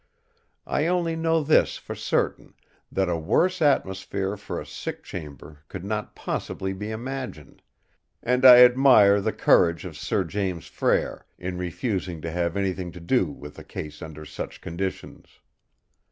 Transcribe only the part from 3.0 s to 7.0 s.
a worse atmosphere for a sick chamber could not possibly be